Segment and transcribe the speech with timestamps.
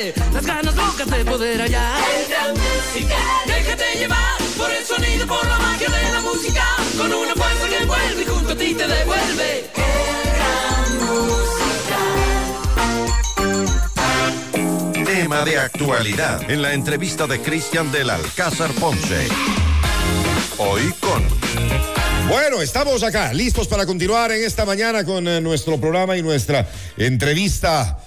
[0.00, 1.98] vuelve, las ganas locas de poder hallar.
[2.18, 3.18] El gran musical.
[3.46, 6.64] Déjate llevar por el sonido, por la magia de la música,
[6.96, 9.70] con una fuerza que envuelve y junto a ti te devuelve.
[9.74, 10.98] El gran
[14.94, 15.04] musical.
[15.04, 19.28] Tema de actualidad en la entrevista de Cristian del Alcázar Ponce.
[20.58, 21.22] Hoy con
[22.28, 26.68] Bueno, estamos acá, listos para continuar en esta mañana con eh, nuestro programa y nuestra
[26.96, 27.98] entrevista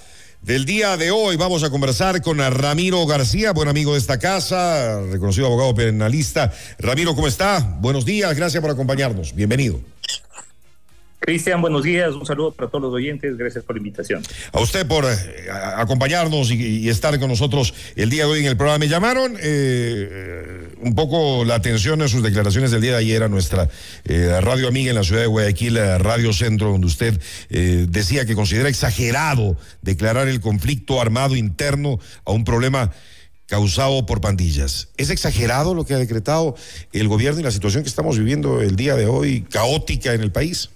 [0.44, 1.36] del día de hoy.
[1.36, 6.52] Vamos a conversar con Ramiro García, buen amigo de esta casa, reconocido abogado penalista.
[6.78, 7.60] Ramiro, ¿cómo está?
[7.80, 9.34] Buenos días, gracias por acompañarnos.
[9.34, 9.93] Bienvenido.
[11.24, 12.12] Cristian, buenos días.
[12.14, 13.38] Un saludo para todos los oyentes.
[13.38, 14.22] Gracias por la invitación.
[14.52, 15.16] A usted por eh,
[15.76, 18.78] acompañarnos y, estar con nosotros el día de hoy en el programa.
[18.78, 23.22] Me llamaron eh, eh, un poco la atención en sus declaraciones del día de ayer
[23.22, 23.70] a nuestra
[24.04, 29.56] radio amiga en la ciudad de Guayaquil, Radio Centro, donde usted decía que considera exagerado
[29.80, 32.92] declarar el conflicto armado interno a un problema
[33.46, 34.88] causado por pandillas.
[34.98, 36.54] ¿Es exagerado lo que ha decretado
[36.92, 40.30] el gobierno y la situación que estamos viviendo el día de hoy, caótica en el
[40.30, 40.70] país?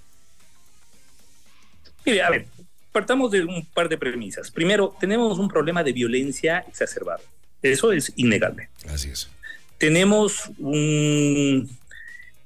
[2.08, 2.46] Mire, a ver,
[2.90, 4.50] partamos de un par de premisas.
[4.50, 7.22] Primero, tenemos un problema de violencia exacerbado.
[7.62, 8.70] Eso es innegable.
[8.88, 9.28] Así es.
[9.76, 11.68] Tenemos un,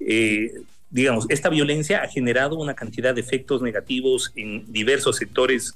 [0.01, 0.53] eh,
[0.91, 5.75] digamos, esta violencia ha generado una cantidad de efectos negativos en diversos sectores,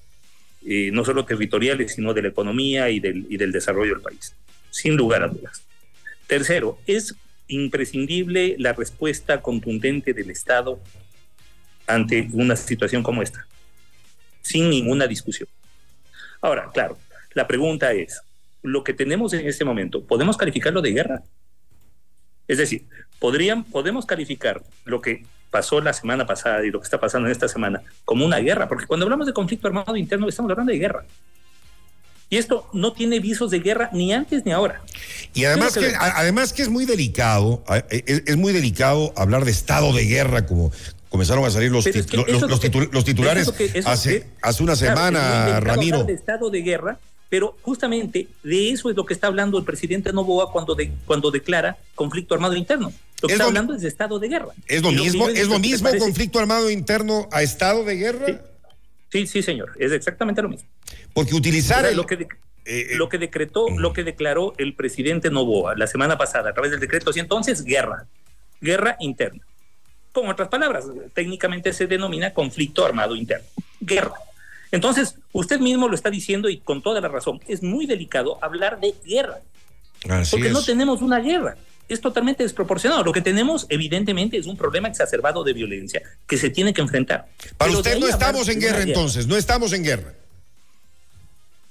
[0.67, 4.35] eh, no solo territoriales, sino de la economía y del, y del desarrollo del país,
[4.71, 5.63] sin lugar a dudas.
[6.27, 7.15] Tercero, es
[7.47, 10.81] imprescindible la respuesta contundente del Estado
[11.87, 13.47] ante una situación como esta,
[14.47, 15.49] sin ninguna discusión.
[16.41, 16.97] Ahora, claro,
[17.35, 18.21] la pregunta es,
[18.63, 21.23] lo que tenemos en este momento, ¿podemos calificarlo de guerra?
[22.49, 22.87] Es decir,
[23.19, 27.33] podrían, podemos calificar lo que pasó la semana pasada y lo que está pasando en
[27.33, 30.79] esta semana como una guerra, porque cuando hablamos de conflicto armado interno estamos hablando de
[30.79, 31.05] guerra.
[32.29, 34.83] Y esto no tiene visos de guerra ni antes ni ahora.
[35.33, 39.53] Y además que, además que es muy delicado, a- es, es muy delicado hablar de
[39.53, 40.73] estado de guerra como
[41.09, 44.25] comenzaron a salir los, es que los, es que- titulares eso es eso hace, es-
[44.43, 46.05] hace una Claro, es semana, delicado Ramiro.
[46.05, 50.13] de estado de guerra, pero justamente de eso es lo que está hablando el presidente
[50.13, 52.93] Novoa cuando, de- cuando declara conflicto armado interno.
[53.23, 54.49] Lo que Es está lo- hablando es de estado de guerra.
[54.67, 58.41] ¿Es lo mismo, es lo mismo parece- conflicto armado interno a estado de guerra?
[59.11, 60.69] Sí, sí, señor, es exactamente lo mismo.
[61.15, 62.25] Porque utilizar el- lo que, de-
[62.67, 66.53] eh, eh, lo que decretó, lo que declaró el presidente Novoa la semana pasada a
[66.53, 68.07] través del decreto 100, entonces guerra,
[68.61, 69.41] guerra interna.
[70.17, 73.47] Con otras palabras, técnicamente se denomina conflicto armado interno,
[73.83, 74.15] guerra.
[74.73, 78.81] Entonces, usted mismo lo está diciendo y con toda la razón, es muy delicado hablar
[78.81, 79.41] de guerra,
[80.09, 81.59] así porque no tenemos una guerra.
[81.87, 83.05] Es totalmente desproporcionado.
[83.05, 87.27] Lo que tenemos, evidentemente, es un problema exacerbado de violencia que se tiene que enfrentar.
[87.59, 90.15] Para Pero usted no estamos en guerra entonces, no estamos en guerra.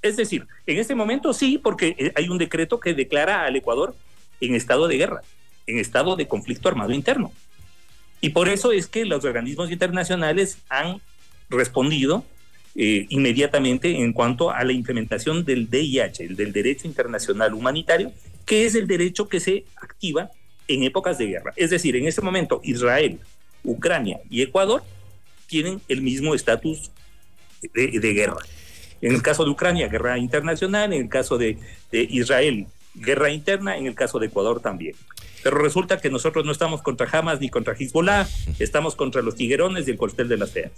[0.04, 3.96] Es decir, en este momento sí, porque eh, hay un decreto que declara al Ecuador
[4.40, 5.22] en estado de guerra,
[5.66, 7.32] en estado de conflicto armado interno.
[8.26, 11.00] Y por eso es que los organismos internacionales han
[11.48, 12.26] respondido
[12.74, 18.12] eh, inmediatamente en cuanto a la implementación del DIH, el del Derecho Internacional Humanitario,
[18.44, 20.32] que es el derecho que se activa
[20.68, 21.54] en épocas de guerra.
[21.56, 23.20] Es decir, en este momento Israel,
[23.64, 24.82] Ucrania y Ecuador
[25.46, 26.90] tienen el mismo estatus
[27.76, 28.38] de, guerra.
[29.04, 31.60] En el caso de Ucrania, guerra internacional, en el caso de,
[31.92, 34.96] de Israel, guerra interna, en el caso de Ecuador también.
[35.44, 38.28] Pero resulta que nosotros no estamos contra Hamas ni contra Hezbollah,
[38.60, 40.72] estamos contra los tiguerones y el cortel de las feas.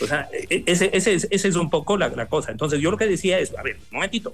[0.00, 2.52] O sea, e- ese, ese, es- un poco la, la cosa.
[2.52, 4.32] Entonces yo lo que decía es, a ver, un momentito,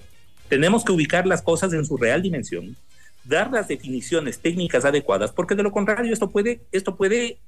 [0.48, 2.76] tenemos que ubicar las cosas en su real dimensión,
[3.24, 7.38] dar las definiciones técnicas adecuadas, porque de lo contrario esto puede, esto puede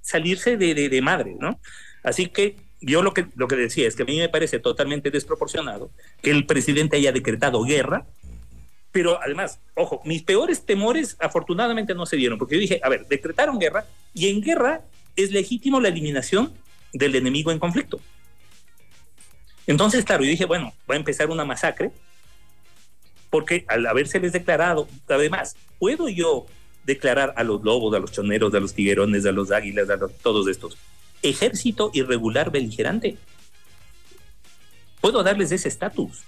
[0.00, 1.60] salirse de, de, de madre, ¿no?
[2.02, 5.10] Así que yo lo que, lo que decía es que a mí me parece totalmente
[5.10, 5.90] desproporcionado
[6.22, 8.06] que el presidente haya decretado guerra,
[8.96, 13.06] pero además, ojo, mis peores temores afortunadamente no se dieron, porque yo dije, a ver,
[13.06, 13.84] decretaron guerra
[14.14, 14.86] y en guerra
[15.16, 16.54] es legítimo la eliminación
[16.94, 18.00] del enemigo en conflicto.
[19.66, 21.90] Entonces, claro, yo dije, bueno, va a empezar una masacre,
[23.28, 26.46] porque al habérseles declarado, además, ¿puedo yo
[26.86, 30.16] declarar a los lobos, a los choneros, a los tiguerones, a los águilas, a los-
[30.20, 30.78] todos estos,
[31.20, 33.18] ejército irregular beligerante?
[35.02, 36.22] Puedo darles ese estatus,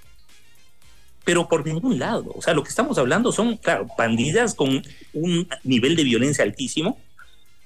[1.28, 2.32] pero por ningún lado.
[2.34, 4.82] O sea, lo que estamos hablando son, claro, pandillas con
[5.12, 6.98] un nivel de violencia altísimo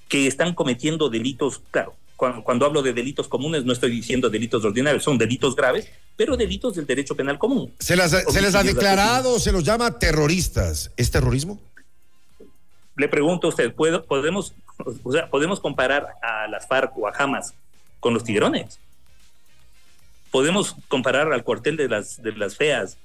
[0.09, 4.65] que están cometiendo delitos, claro, cuando, cuando hablo de delitos comunes no estoy diciendo delitos
[4.65, 7.73] ordinarios, son delitos graves, pero delitos del derecho penal común.
[7.79, 10.91] ¿Se, las- se les ha declarado, se los llama terroristas?
[10.97, 11.61] ¿Es terrorismo?
[12.97, 14.55] Le pregunto a usted, ¿puedo, podemos,
[15.05, 17.55] o sea, ¿podemos comparar a las FARC o a Hamas
[18.01, 18.81] con los tigrones?
[20.33, 22.99] ¿Podemos comparar al cuartel de las, de las feas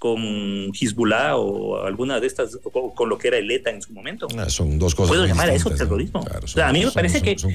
[0.00, 3.92] con Hezbollah o alguna de estas, o con lo que era el ETA en su
[3.92, 4.26] momento.
[4.38, 5.08] Ah, son dos cosas.
[5.10, 5.84] ¿Puedo muy llamar a eso distintas, ¿no?
[5.86, 6.20] terrorismo?
[6.24, 7.48] Claro, o son- sea, a mí me son- parece son- que esto,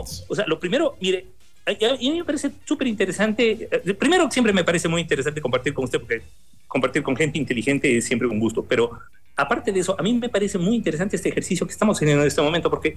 [0.00, 0.24] distintas.
[0.26, 1.26] o sea, lo primero, mire,
[1.66, 5.74] a, a mí me parece súper interesante, eh, primero siempre me parece muy interesante compartir
[5.74, 6.22] con usted, porque
[6.66, 8.98] compartir con gente inteligente es siempre un gusto, pero
[9.36, 12.28] aparte de eso, a mí me parece muy interesante este ejercicio que estamos teniendo en
[12.28, 12.96] este momento, porque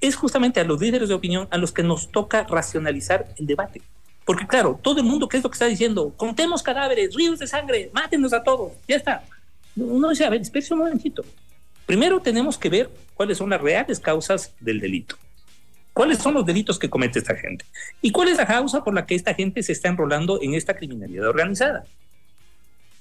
[0.00, 3.82] es justamente a los líderes de opinión a los que nos toca racionalizar el debate.
[4.28, 6.12] Porque claro, todo el mundo, ¿qué es lo que está diciendo?
[6.14, 9.24] Contemos cadáveres, ríos de sangre, mátenos a todos, ya está.
[9.74, 11.24] Uno dice, a ver, espérese un momentito.
[11.86, 15.16] Primero tenemos que ver cuáles son las reales causas del delito.
[15.94, 17.64] ¿Cuáles son los delitos que comete esta gente?
[18.02, 20.76] ¿Y cuál es la causa por la que esta gente se está enrolando en esta
[20.76, 21.86] criminalidad organizada?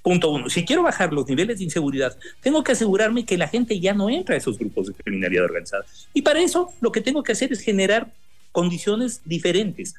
[0.04, 0.50] Punto uno.
[0.50, 4.10] Si quiero bajar los niveles de inseguridad, tengo que asegurarme que la gente ya no
[4.10, 5.84] entra a esos grupos de criminalidad organizada.
[6.14, 8.14] Y para eso lo que tengo que hacer es generar
[8.54, 9.94] condiciones diferentes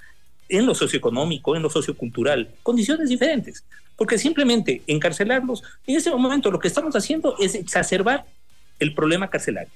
[0.49, 3.65] en lo socioeconómico, en lo sociocultural, condiciones diferentes.
[3.97, 8.25] Porque simplemente encarcelarlos, en ese momento lo que estamos haciendo es exacerbar
[8.79, 9.73] el problema carcelario.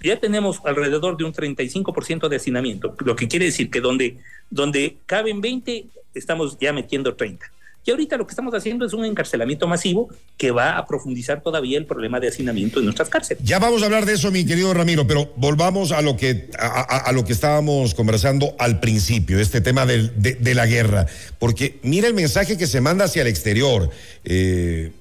[0.00, 4.18] Ya tenemos alrededor de un 35% de hacinamiento, lo que quiere decir que donde,
[4.50, 7.46] donde caben 20, estamos ya metiendo 30.
[7.84, 11.78] Y ahorita lo que estamos haciendo es un encarcelamiento masivo que va a profundizar todavía
[11.78, 13.42] el problema de hacinamiento en nuestras cárceles.
[13.44, 17.10] Ya vamos a hablar de eso, mi querido Ramiro, pero volvamos a lo que, a,
[17.12, 21.06] lo que estábamos conversando al principio, este tema de, de la guerra.
[21.38, 23.90] Porque mira el mensaje que se manda hacia el exterior.
[24.24, 24.92] Eh,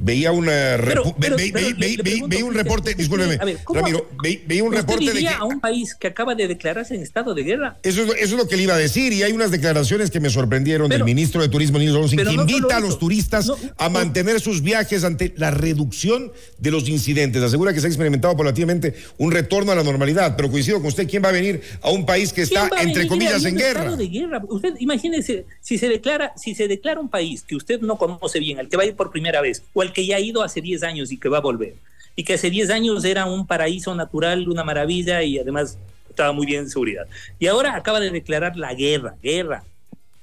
[0.00, 0.50] veía una
[0.82, 3.34] Pero- repu- pero- ve- ve- pero ve- le- le ve- pregunto, veía un reporte, discúlpeme,
[3.38, 5.94] cree- a ver, ¿cómo- Ramiro, ve- veía un ¿Usted reporte de que a un país
[5.94, 7.78] que acaba de declararse en estado de guerra?
[7.82, 10.10] eso es, lo- eso es lo que le iba a decir y hay unas declaraciones
[10.10, 13.46] que me sorprendieron del ministro de Turismo, Olsson, pero que no invita a los turistas
[13.46, 17.42] No, a mantener sus viajes ante la reducción de los incidentes.
[17.42, 21.08] Asegura que se ha experimentado paulatinamente un retorno a la normalidad, pero coincido con usted,
[21.08, 23.56] ¿quién va a venir a un país que está, ¿Quién va a entre comillas, en
[23.58, 23.96] estado guerra?
[23.96, 24.42] de guerra?
[24.48, 28.58] Usted imagínese, si se declara, si se declara un país que usted no conoce bien,
[28.58, 30.60] al que va a ir por primera vez, o al que ya ha ido hace
[30.60, 31.74] 10 años y que va a volver,
[32.16, 35.78] y que hace 10 años era un paraíso natural, una maravilla, y además
[36.08, 37.06] estaba muy bien en seguridad.
[37.38, 39.62] Y ahora acaba de declarar la guerra, guerra.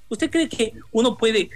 [0.09, 1.50] ¿Usted cree que uno puede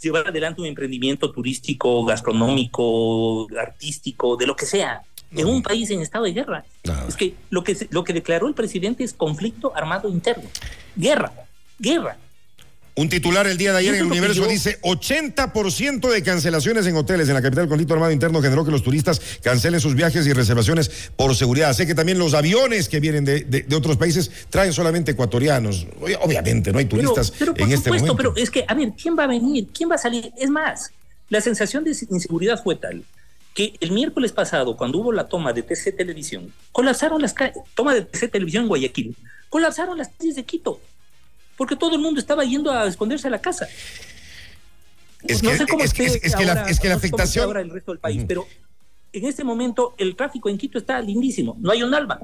[0.00, 6.00] llevar adelante un emprendimiento turístico, gastronómico, artístico, de lo que sea, en un país en
[6.00, 6.64] estado de guerra?
[6.84, 7.06] Nada.
[7.06, 10.48] Es que lo que lo que declaró el presidente es conflicto armado interno,
[10.96, 11.32] guerra,
[11.78, 12.16] guerra.
[12.98, 16.96] Un titular el día de ayer en el Universo yo- dice 80% de cancelaciones en
[16.96, 17.64] hoteles en la capital.
[17.64, 21.74] El conflicto armado interno generó que los turistas cancelen sus viajes y reservaciones por seguridad.
[21.74, 25.86] Sé que también los aviones que vienen de, de- de otros países traen solamente ecuatorianos.
[26.22, 28.32] Obviamente, no hay turistas pero por en este supuesto, momento.
[28.34, 29.66] pero es que, a ver, ¿quién va a venir?
[29.74, 30.32] ¿Quién va a salir?
[30.38, 30.90] Es más,
[31.28, 33.04] la sensación de inseguridad fue tal
[33.52, 37.92] que el miércoles pasado, cuando hubo la toma de TC Televisión, colapsaron las calles, toma
[37.94, 39.16] de TC Televisión en Guayaquil,
[39.50, 40.80] colapsaron las calles de Quito,
[41.56, 43.66] porque todo el mundo estaba yendo a esconderse a la casa.
[45.26, 46.94] Es no que- sé cómo es que- esté es que la- ahora- es que la
[46.94, 48.46] no cómo esté afectación- ahora el resto del país, pero
[49.12, 52.20] en este momento el tráfico en Quito está lindísimo, no hay un alma.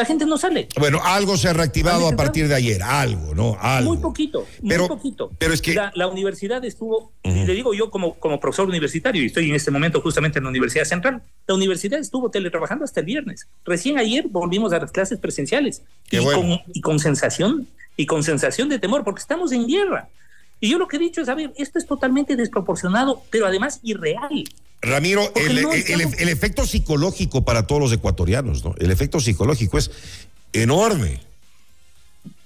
[0.00, 0.66] La gente no sale.
[0.78, 3.58] Bueno, algo se ha reactivado ¿Han a partir de ayer, algo, ¿no?
[3.60, 3.90] Algo.
[3.92, 5.30] Muy poquito, Pero- muy poquito.
[5.38, 9.22] pero es que- La, la universidad estuvo, y le digo yo como, como profesor universitario,
[9.22, 13.00] y estoy en este momento justamente en la Universidad Central, la universidad estuvo teletrabajando hasta
[13.00, 13.46] el viernes.
[13.66, 15.82] Recién ayer volvimos a las clases presenciales.
[16.08, 16.40] Qué y, bueno.
[16.40, 20.08] con, y con sensación, y con sensación de temor, porque estamos en guerra.
[20.60, 23.80] Y yo lo que he dicho es, a ver, esto es totalmente desproporcionado, pero además
[23.82, 24.44] irreal.
[24.82, 28.74] Ramiro, Porque el, no el- estamos- el efecto psicológico para todos los ecuatorianos, ¿no?
[28.78, 29.90] El efecto psicológico es
[30.52, 31.20] enorme.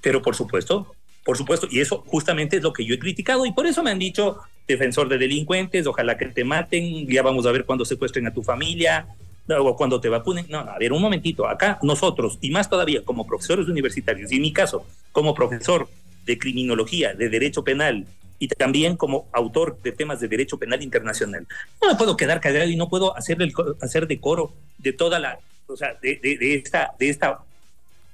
[0.00, 0.94] Pero por supuesto,
[1.25, 3.90] por supuesto, y eso justamente es lo que yo he criticado, y por eso me
[3.90, 8.26] han dicho defensor de delincuentes, ojalá que te maten, ya vamos a ver cuando secuestren
[8.26, 9.06] a tu familia,
[9.49, 10.47] o cuando te vacunen.
[10.49, 14.42] No, a ver, un momentito, acá nosotros, y más todavía como profesores universitarios, y en
[14.42, 15.88] mi caso, como profesor
[16.26, 18.06] de criminología, de derecho penal,
[18.38, 21.46] y también como autor de temas de derecho penal internacional,
[21.80, 25.38] no me puedo quedar callado y no puedo hacer, el, hacer decoro de toda la,
[25.66, 27.38] o sea, de, de- de esta, de esta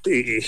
[0.07, 0.41] eh,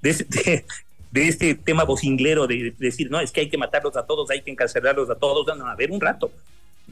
[0.00, 0.64] de, este-
[1.10, 4.42] de este tema vocinglero de decir, no, es que hay que matarlos a todos, hay
[4.42, 5.46] que encarcelarlos a todos.
[5.56, 6.30] No, a ver un rato.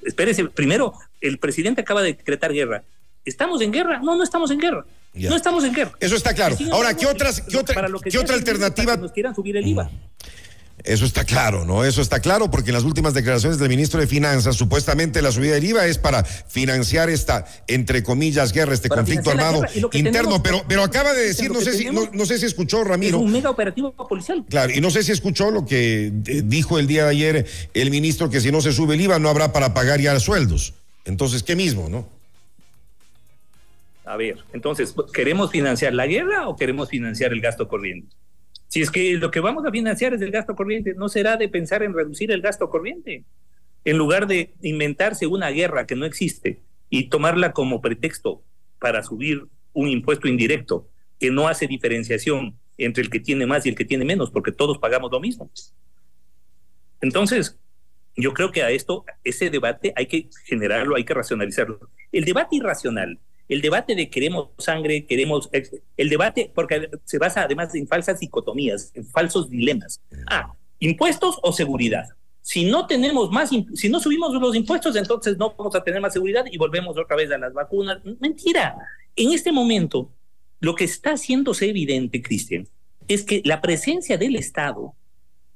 [0.04, 2.82] Espérese, primero, el presidente acaba de decretar guerra.
[3.24, 3.98] ¿Estamos en guerra?
[4.02, 4.84] No, no estamos en guerra.
[5.14, 5.28] Ya.
[5.30, 5.92] No estamos en guerra.
[6.00, 6.56] Eso está claro.
[6.70, 8.86] Ahora, ¿qué otras, qué otra, para lo que qué otra alternativa?
[8.86, 9.90] para que Nos quieran subir el IVA.
[10.84, 11.84] Eso está claro, ¿no?
[11.84, 15.54] Eso está claro, porque en las últimas declaraciones del ministro de Finanzas, supuestamente la subida
[15.54, 19.72] del IVA es para financiar esta, entre comillas, guerra, este Para conflicto armado guerra.
[19.92, 20.10] Interno.
[20.12, 22.88] tenemos- pero, pero acaba de decir, no sé, si, no, no sé si escuchó Es
[22.88, 23.18] Ramiro.
[23.18, 24.44] un mega operativo policial.
[24.48, 27.90] Claro, y no sé si escuchó lo que eh, dijo el día de ayer el
[27.90, 30.74] ministro, que si no se sube el IVA no habrá para pagar ya sueldos.
[31.04, 32.08] Entonces, ¿qué mismo, no?
[34.04, 38.08] A ver, entonces, ¿queremos financiar la guerra o queremos financiar el gasto corriente?
[38.70, 41.50] Si es que lo que vamos a financiar es el gasto corriente, ¿no será de
[41.50, 43.24] pensar en reducir el gasto corriente?
[43.84, 48.42] en lugar de inventarse una guerra que no existe y tomarla como pretexto
[48.78, 53.68] para subir un impuesto indirecto que no hace diferenciación entre el que tiene más y
[53.68, 55.50] el que tiene menos, porque todos pagamos lo mismo.
[57.00, 57.58] Entonces,
[58.16, 61.90] yo creo que a esto, ese debate hay que generarlo, hay que racionalizarlo.
[62.10, 63.18] El debate irracional,
[63.50, 65.50] el debate de queremos sangre, queremos...
[65.96, 70.00] El debate, porque se basa además en falsas dicotomías, en falsos dilemas.
[70.28, 72.04] Ah, impuestos o seguridad.
[72.42, 76.12] Si no tenemos más, si no subimos los impuestos, entonces no vamos a tener más
[76.12, 77.98] seguridad y volvemos otra vez a las vacunas.
[78.20, 78.76] Mentira.
[79.16, 80.12] En este momento,
[80.60, 82.68] lo que está haciéndose evidente, Cristian,
[83.08, 84.94] es que la presencia del Estado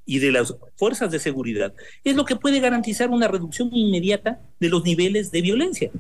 [0.05, 1.73] y de las fuerzas de seguridad
[2.03, 5.91] es lo que puede garantizar una reducción inmediata de los niveles de violencia.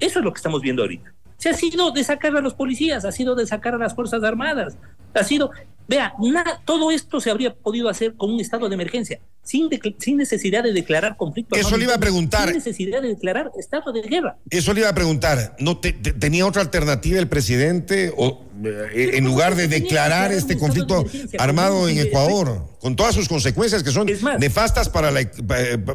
[0.00, 1.15] Eso es lo que estamos viendo ahorita.
[1.38, 4.22] Se ha sido de sacar a los policías, ha sido de sacar a las Fuerzas
[4.22, 4.78] Armadas,
[5.16, 5.50] ha sido,
[5.88, 9.68] vea, nada, todo esto se habría podido hacer con un estado de emergencia, sin,
[9.98, 11.56] sin necesidad de declarar conflicto.
[11.56, 12.46] Eso le iba a preguntar.
[12.46, 14.36] Sin necesidad de declarar estado de guerra.
[14.50, 15.56] Eso le iba a preguntar.
[15.60, 21.04] ¿No tenía otra alternativa el presidente o eh, en lugar de declarar este conflicto
[21.38, 24.08] armado en Ecuador, con todas sus consecuencias que son
[24.38, 25.20] nefastas para la,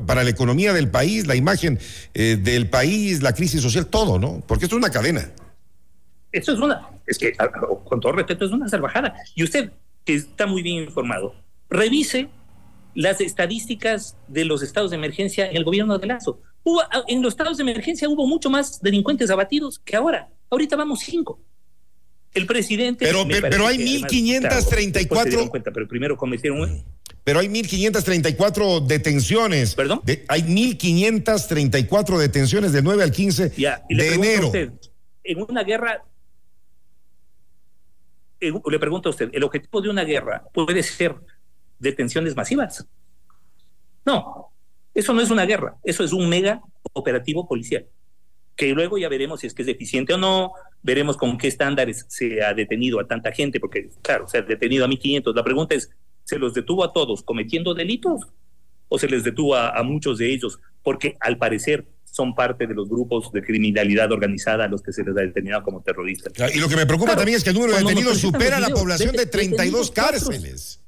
[0.05, 1.79] para la economía del país, la imagen
[2.13, 4.43] eh, del país, la crisis social, todo, ¿no?
[4.47, 5.31] Porque esto es una cadena.
[6.31, 7.33] Eso es una, es que
[7.83, 9.15] con todo respeto es una salvajada.
[9.35, 9.71] Y usted,
[10.05, 11.35] que está muy bien informado,
[11.69, 12.29] revise
[12.93, 16.39] las estadísticas de los estados de emergencia en el gobierno de Lazo.
[16.63, 20.29] Hubo, en los estados de emergencia hubo mucho más delincuentes abatidos que ahora.
[20.49, 21.39] Ahorita vamos cinco.
[22.33, 23.05] El presidente.
[23.05, 25.51] Pero, pero, hay 1534.
[25.73, 26.83] pero primero cometieron.
[27.23, 29.75] Pero hay 1534 detenciones.
[29.75, 30.01] ¿Perdón?
[30.27, 34.51] hay 1534 detenciones de 9 al 15 de enero.
[35.23, 36.03] en una guerra
[38.41, 41.15] le pregunto a usted, ¿el objetivo de una guerra puede ser
[41.79, 42.87] detenciones masivas?
[44.05, 44.51] No,
[44.93, 46.61] eso no es una guerra, eso es un mega
[46.93, 47.85] operativo policial,
[48.55, 52.05] que luego ya veremos si es que es eficiente o no, veremos con qué estándares
[52.09, 55.35] se ha detenido a tanta gente, porque claro, se ha detenido a 1.500.
[55.35, 55.91] La pregunta es,
[56.23, 58.21] ¿se los detuvo a todos cometiendo delitos?
[58.89, 62.89] ¿O se les detuvo a muchos de ellos porque al parecer son parte de los
[62.89, 66.33] grupos de criminalidad organizada a los que se les ha detenido como terroristas.
[66.53, 69.15] Y lo que me preocupa también es que el número de detenidos supera la población
[69.15, 70.81] de, 32 cárceles.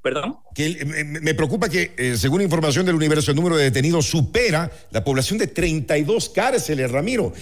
[0.00, 0.38] ¿Perdón?
[0.54, 0.84] Que
[1.20, 5.38] me preocupa que, eh, según información del universo, el número de detenidos supera la población
[5.38, 7.32] de 32 cárceles, Ramiro.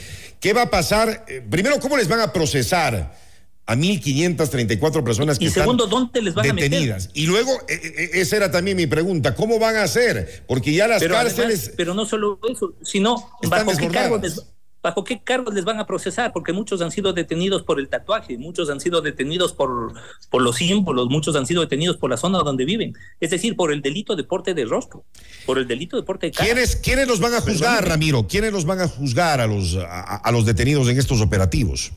[0.40, 1.26] ¿Qué va a pasar?
[1.28, 3.25] Eh, primero, ¿cómo les van a procesar?
[3.66, 7.06] A 1.534 personas que y segundo, ¿dónde les van detenidas.
[7.06, 7.20] A meter?
[7.20, 10.44] Y luego, eh, eh, eh, esa era también mi pregunta, ¿cómo van a hacer?
[10.46, 11.73] Porque ya las cárceles...
[11.76, 14.46] pero no solo eso, sino bajo qué, cargos les,
[14.80, 18.38] bajo qué cargos les van a procesar, porque muchos han sido detenidos por el tatuaje,
[18.38, 19.94] muchos han sido detenidos por,
[20.30, 23.73] por los símbolos, muchos han sido detenidos por la zona donde viven, es decir, por
[23.73, 25.04] el delito de porte de rostro,
[25.44, 26.46] por el delito de porte de cara.
[26.46, 28.28] ¿Quiénes, ¿Quiénes los van a juzgar, Ramiro?
[28.28, 31.90] ¿Quiénes los van a juzgar a los, a los detenidos en estos operativos?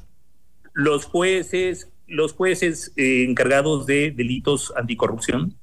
[0.79, 5.55] Los jueces, los jueces eh, encargados de delitos anticorrupción,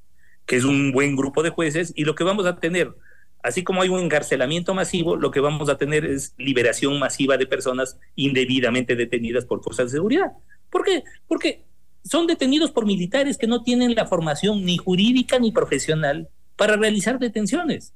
[0.45, 2.93] que es un buen grupo de jueces, y lo que vamos a tener,
[3.41, 7.47] así como hay un encarcelamiento masivo, lo que vamos a tener es liberación masiva de
[7.47, 10.33] personas indebidamente detenidas por fuerzas de seguridad.
[10.69, 11.03] ¿Por qué?
[11.27, 11.63] Porque
[12.03, 17.17] son detenidos por militares que no tienen la formación ni jurídica ni profesional para realizar
[17.17, 17.93] detenciones.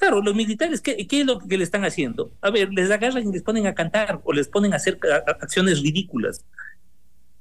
[0.00, 2.32] Claro, los militares, ¿qué, es lo que le están haciendo?
[2.40, 5.82] A ver, les agarran y les ponen a cantar o les ponen a hacer acciones
[5.82, 6.42] ridículas.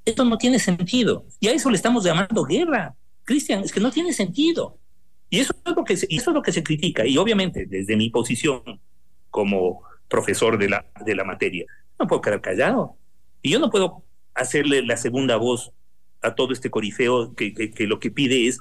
[0.04, 1.25] Esto no tiene sentido.
[1.39, 2.98] Y a eso le estamos llamando guerra.
[3.24, 4.78] Cristian, es que no tiene sentido.
[5.30, 7.08] Y eso es lo que se, lo que se critica.
[7.08, 8.62] Y obviamente, desde mi posición
[9.30, 11.66] como profesor de la, de la materia,
[11.98, 12.98] no puedo quedar callado.
[13.42, 15.72] Y yo no puedo hacerle la segunda voz
[16.22, 18.60] a todo este corifeo que lo que pide es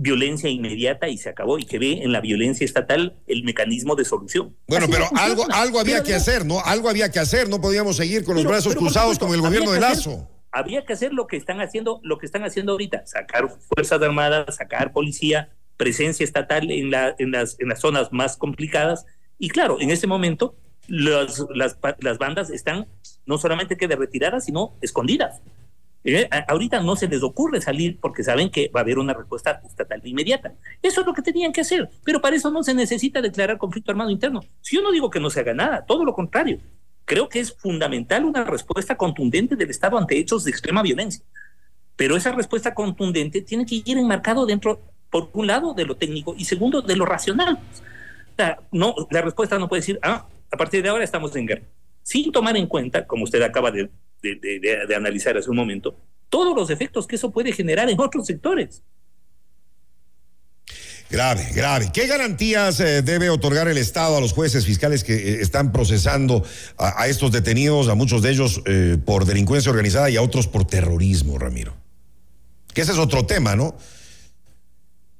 [0.00, 4.06] violencia inmediata y se acabó y que ve en la violencia estatal el mecanismo de
[4.06, 4.56] solución.
[4.66, 6.60] Bueno, pero algo, algo había que hacer, ¿no?
[6.60, 9.80] Algo había que hacer, no podíamos seguir con los brazos cruzados como el gobierno de
[9.80, 10.26] Lazo.
[10.52, 14.56] había que hacer lo que están haciendo, lo que están haciendo ahorita, sacar fuerzas armadas,
[14.56, 19.04] sacar policía, presencia estatal en, la, en, las, en las zonas más complicadas.
[19.38, 20.56] Y claro, en este momento
[20.88, 22.88] las, las, las bandas están
[23.26, 25.40] no solamente que de retiradas, sino escondidas.
[26.02, 29.60] Eh, ahorita no se les ocurre salir porque saben que va a haber una respuesta
[29.66, 30.54] estatal inmediata.
[30.82, 33.90] Eso es lo que tenían que hacer, pero para eso no se necesita declarar conflicto
[33.90, 34.40] armado interno.
[34.62, 36.58] Si yo no digo que no se haga nada, todo lo contrario.
[37.04, 41.24] Creo que es fundamental una respuesta contundente del Estado ante hechos de extrema violencia.
[41.96, 44.80] Pero esa respuesta contundente tiene que ir enmarcado dentro,
[45.10, 47.58] por un lado, de lo técnico y segundo, de lo racional.
[48.36, 51.62] Sea, no, la respuesta no puede decir, ah, a partir de ahora estamos en guerra,
[52.02, 53.90] sin tomar en cuenta, como usted acaba de
[54.22, 55.98] de, analizar hace un momento,
[56.28, 58.82] todos los efectos que eso puede generar en otros sectores.
[61.10, 61.90] Grave, grave.
[61.92, 66.44] ¿Qué garantías eh, debe otorgar el Estado a los jueces fiscales que eh, están procesando
[66.76, 70.46] a, a, estos detenidos, a muchos de ellos eh, por delincuencia organizada y a otros
[70.46, 71.74] por terrorismo, Ramiro?
[72.72, 73.76] Que ese es otro tema, ¿no?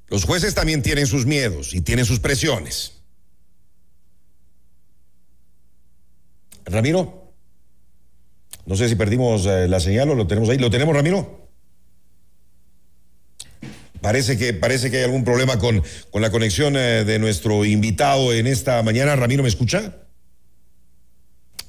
[0.07, 3.00] Los jueces también tienen sus miedos y tienen sus presiones.
[6.64, 7.19] Ramiro,
[8.66, 10.58] no sé si perdimos la señal o lo tenemos ahí.
[10.58, 11.40] ¿Lo tenemos, Ramiro?
[14.00, 18.32] Parece que, parece que hay algún problema con, con la conexión eh, de nuestro invitado
[18.32, 19.14] en esta mañana.
[19.14, 19.94] Ramiro, ¿me escucha?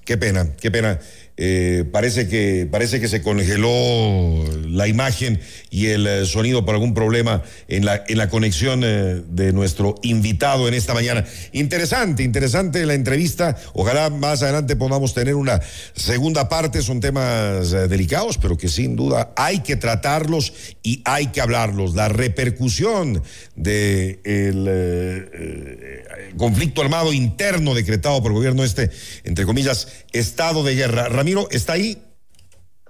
[0.05, 1.00] Qué pena, qué pena.
[1.38, 6.94] Eh, parece, que, parece que se congeló la imagen y el eh, sonido por algún
[6.94, 11.26] problema en la, en la conexión eh, de nuestro invitado en esta mañana.
[11.54, 13.58] Interesante, interesante la entrevista.
[13.74, 15.62] Ojalá más adelante podamos tener una
[15.96, 16.82] segunda parte.
[16.82, 21.96] Son temas delicados, pero que sin duda hay que tratarlos y hay que hablarlos.
[21.96, 23.24] La repercusión
[23.56, 26.02] del de
[26.38, 28.90] conflicto armado interno decretado por el gobierno este,
[29.24, 31.08] entre comillas, estado de guerra.
[31.22, 32.01] Ramiro, ¿está ahí?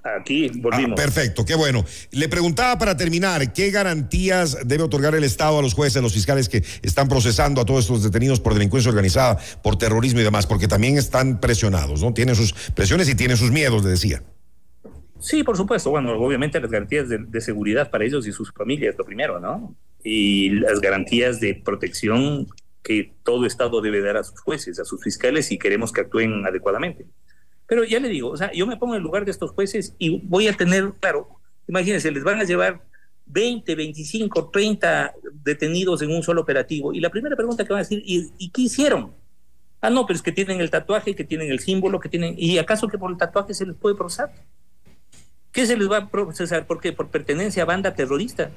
[0.04, 0.94] Aquí volvimos.
[0.94, 1.84] Ah, perfecto, qué bueno.
[2.12, 6.14] Le preguntaba para terminar, ¿qué garantías debe otorgar el Estado a los jueces, a los
[6.14, 10.48] fiscales que están procesando a todos estos detenidos por delincuencia organizada, por terrorismo y demás?
[10.48, 12.14] Porque también están presionados, ¿no?
[12.14, 14.24] Tienen sus presiones y tienen sus miedos, le decía.
[15.20, 15.90] Sí, por supuesto.
[15.90, 19.76] Bueno, obviamente las garantías de, de seguridad para ellos y sus familias, lo primero, ¿no?
[20.06, 22.48] Y las garantías de protección
[22.82, 26.46] que todo Estado debe dar a sus jueces, a sus fiscales, si queremos que actúen
[26.46, 27.06] adecuadamente.
[27.72, 29.96] Pero ya le digo, o sea, yo me pongo en el lugar de estos jueces
[29.98, 32.82] y voy a tener, claro, imagínense, les van a llevar
[33.28, 36.92] 20, 25, 30 detenidos en un solo operativo.
[36.92, 39.14] Y la primera pregunta que van a decir, ¿y, ¿y qué hicieron?
[39.80, 42.36] Ah, no, pero es que tienen el tatuaje, que tienen el símbolo, que tienen...
[42.38, 44.34] ¿Y acaso que por el tatuaje se les puede procesar?
[45.54, 46.68] ¿Qué se les va a procesar?
[46.68, 46.92] ¿Por qué?
[46.92, 48.52] Por pertenencia a banda terrorista.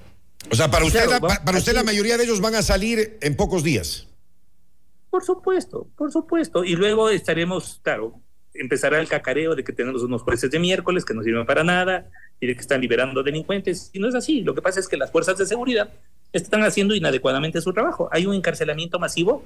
[0.50, 3.16] O sea, para usted, claro, la, para usted la mayoría de ellos van a salir
[3.20, 4.08] en pocos días.
[5.08, 6.64] Por supuesto, por supuesto.
[6.64, 8.23] Y luego estaremos, claro,
[8.54, 12.10] empezará el cacareo de que tenemos unos jueces de miércoles que no sirven para nada
[12.40, 13.90] y de que están liberando delincuentes.
[13.92, 14.42] Y no es así.
[14.42, 15.90] Lo que pasa es que las fuerzas de seguridad
[16.32, 18.08] están haciendo inadecuadamente su trabajo.
[18.12, 19.42] Hay un encarcelamiento masivo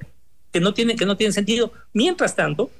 [0.51, 1.71] que no tiene, que no tiene sentido.
[1.93, 2.71] Mientras tanto,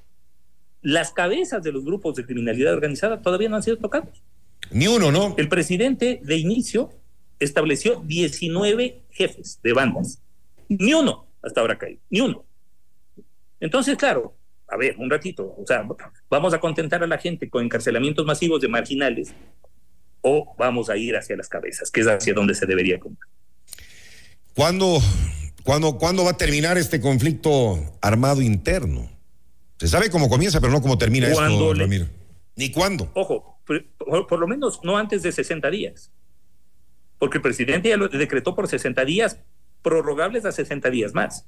[0.82, 4.24] las cabezas de los grupos de criminalidad organizada todavía no han sido tocados.
[4.72, 5.36] Ni uno, ¿no?
[5.38, 6.92] El presidente de inicio
[7.40, 10.22] estableció 19 jefes de bandas.
[10.68, 12.44] Ni uno hasta ahora caído, ni uno.
[13.60, 14.36] Entonces, claro,
[14.70, 15.86] a ver, un ratito, o sea,
[16.30, 19.34] vamos a contentar a la gente con encarcelamientos masivos de marginales
[20.22, 23.30] o vamos a ir hacia las cabezas, que es hacia donde se debería comprar.
[24.54, 25.00] ¿Cuándo,
[25.64, 29.10] cuándo, ¿Cuándo va a terminar este conflicto armado interno?
[29.78, 31.84] Se sabe cómo comienza, pero no cómo termina esto, le...
[31.84, 32.08] Ramiro.
[32.56, 33.10] Ni cuándo.
[33.14, 36.12] Ojo, por, por, lo menos no antes de 60 días.
[37.18, 39.40] Porque el presidente ya lo decretó por 60 días,
[39.82, 41.46] prorrogables a 60 días más.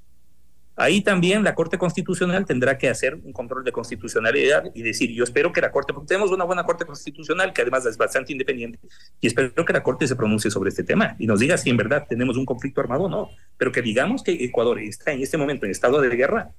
[0.76, 5.24] Ahí también la Corte Constitucional tendrá que hacer un control de constitucionalidad y decir, yo
[5.24, 8.80] espero que la Corte, porque tenemos una buena Corte Constitucional que además es bastante independiente,
[9.20, 11.78] y espero que la Corte se pronuncie sobre este tema y nos diga si en
[11.78, 15.38] verdad tenemos un conflicto armado o no, pero que digamos que Ecuador está en este
[15.38, 16.52] momento en estado de guerra.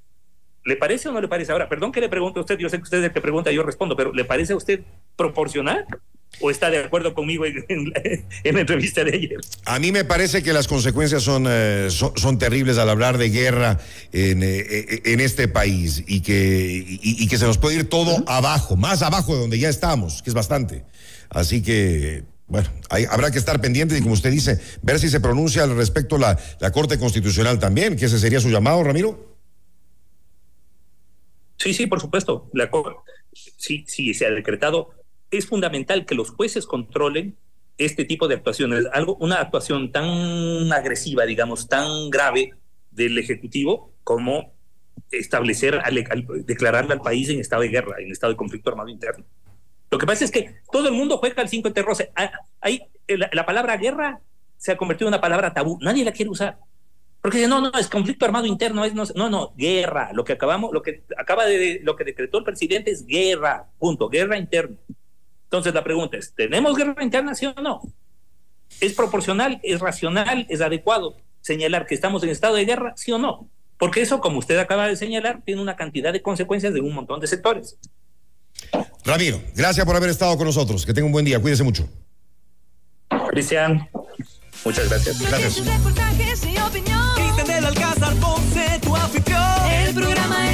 [0.65, 1.51] ¿Le parece o no le parece?
[1.51, 3.51] Ahora, perdón que le pregunte a usted, yo sé que usted es el que pregunta,
[3.51, 4.83] yo respondo, pero ¿le parece a usted
[5.17, 5.87] proporcional
[6.41, 7.93] o está de acuerdo conmigo en, en,
[8.45, 9.41] en, la entrevista de ayer?
[9.65, 13.31] A mí me parece que las consecuencias son, eh, son, son, terribles al hablar de
[13.31, 13.79] guerra
[14.13, 18.25] en, eh, en este país y que, y, y, que se nos puede ir todo
[18.27, 20.85] abajo, más abajo de donde ya estamos, que es bastante.
[21.31, 25.21] Así que bueno, hay, habrá que estar pendiente y como usted dice, ver si se
[25.21, 29.39] pronuncia al respecto la, la Corte Constitucional también, que ese sería su llamado, Ramiro.
[31.57, 32.51] Sí, sí, por supuesto.
[32.53, 32.71] La,
[33.33, 34.91] sí, sí, se ha decretado.
[35.33, 37.37] Es fundamental que los jueces controlen
[37.79, 38.87] este tipo de actuaciones.
[38.93, 42.53] Algo, una actuación tan agresiva, digamos, tan grave
[42.93, 44.53] del Ejecutivo como
[45.11, 46.05] establecer, al,
[46.45, 49.25] declararle al país en estado de guerra, en estado de conflicto armado interno.
[49.91, 51.97] Lo que pasa es que todo el mundo juega al 5 de terror.
[52.61, 54.21] Ahí, la, la palabra guerra
[54.57, 55.79] se ha convertido en una palabra tabú.
[55.81, 56.59] Nadie la quiere usar.
[57.23, 60.11] Porque dice, no, no, es conflicto armado interno, es no, no, no, guerra.
[60.13, 64.09] Lo que acabamos, lo que acaba de, lo que decretó el presidente es guerra, punto,
[64.09, 64.77] guerra interna.
[65.53, 67.83] Entonces la pregunta es, ¿tenemos guerra interna, sí o no?
[68.81, 73.19] ¿Es proporcional, es racional, es adecuado señalar que estamos en estado de guerra, sí o
[73.19, 73.51] no?
[73.77, 77.21] Porque eso, como usted acaba de señalar, tiene una cantidad de consecuencias de un montón
[77.21, 77.77] de sectores.
[79.05, 80.87] Ramiro, gracias por haber estado con nosotros.
[80.87, 81.39] Que tenga un buen día.
[81.39, 81.87] Cuídese mucho.
[83.29, 83.87] Cristian,
[84.65, 85.21] muchas gracias.
[85.21, 85.55] Gracias.
[87.15, 89.71] Cristian del Alcázar Ponce, tu anfitrión.
[89.71, 90.51] El programa es